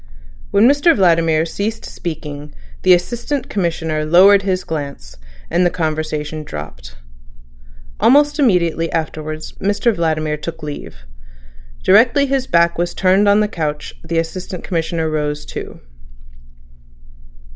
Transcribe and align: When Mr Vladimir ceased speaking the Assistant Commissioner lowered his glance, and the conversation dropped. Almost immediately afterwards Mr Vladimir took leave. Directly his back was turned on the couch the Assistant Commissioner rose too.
When 0.49 0.67
Mr 0.67 0.95
Vladimir 0.95 1.45
ceased 1.45 1.85
speaking 1.85 2.55
the 2.81 2.95
Assistant 2.95 3.51
Commissioner 3.51 4.03
lowered 4.03 4.41
his 4.41 4.63
glance, 4.63 5.15
and 5.47 5.63
the 5.63 5.69
conversation 5.69 6.43
dropped. 6.43 6.95
Almost 7.99 8.39
immediately 8.39 8.91
afterwards 8.91 9.51
Mr 9.61 9.93
Vladimir 9.93 10.37
took 10.37 10.63
leave. 10.63 11.05
Directly 11.83 12.25
his 12.25 12.47
back 12.47 12.79
was 12.79 12.95
turned 12.95 13.29
on 13.29 13.41
the 13.41 13.47
couch 13.47 13.93
the 14.03 14.17
Assistant 14.17 14.63
Commissioner 14.63 15.07
rose 15.07 15.45
too. 15.45 15.81